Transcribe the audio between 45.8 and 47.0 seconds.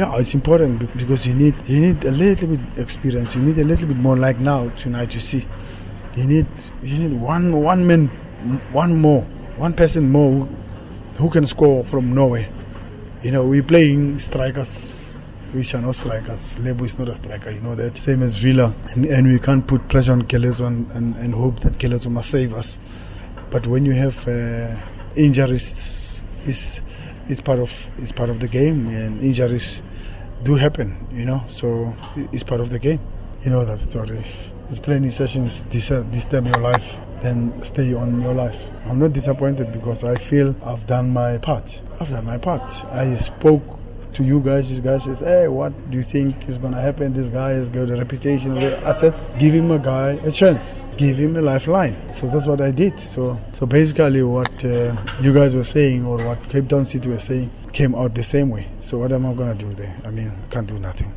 do you think is gonna